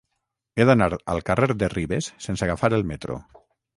He 0.61 0.65
d'anar 0.69 0.87
al 1.13 1.21
carrer 1.29 1.49
de 1.65 1.69
Ribes 1.75 2.07
sense 2.27 2.47
agafar 2.47 2.73
el 2.79 2.87
metro. 2.93 3.19